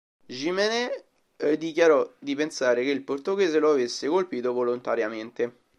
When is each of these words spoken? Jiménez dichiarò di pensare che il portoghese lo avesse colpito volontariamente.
Jiménez 0.27 0.89
dichiarò 1.59 2.11
di 2.17 2.33
pensare 2.33 2.83
che 2.83 2.89
il 2.89 3.03
portoghese 3.03 3.59
lo 3.59 3.69
avesse 3.69 4.07
colpito 4.07 4.51
volontariamente. 4.51 5.59